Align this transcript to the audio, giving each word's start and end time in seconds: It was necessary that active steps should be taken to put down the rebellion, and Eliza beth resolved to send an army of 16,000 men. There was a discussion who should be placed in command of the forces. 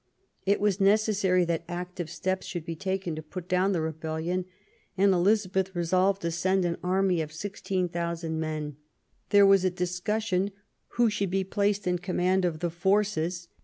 It 0.47 0.59
was 0.59 0.81
necessary 0.81 1.45
that 1.45 1.63
active 1.67 2.09
steps 2.09 2.47
should 2.47 2.65
be 2.65 2.75
taken 2.75 3.15
to 3.15 3.21
put 3.21 3.47
down 3.47 3.71
the 3.71 3.81
rebellion, 3.81 4.45
and 4.97 5.13
Eliza 5.13 5.47
beth 5.49 5.75
resolved 5.75 6.23
to 6.23 6.31
send 6.31 6.65
an 6.65 6.79
army 6.83 7.21
of 7.21 7.31
16,000 7.31 8.39
men. 8.39 8.77
There 9.29 9.45
was 9.45 9.63
a 9.63 9.69
discussion 9.69 10.53
who 10.93 11.11
should 11.11 11.29
be 11.29 11.43
placed 11.43 11.85
in 11.85 11.99
command 11.99 12.45
of 12.45 12.61
the 12.61 12.71
forces. 12.71 13.47